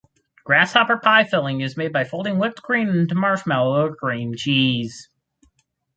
[0.45, 5.11] Grasshopper pie filling is made by folding whipped cream into marshmallow or cream cheese.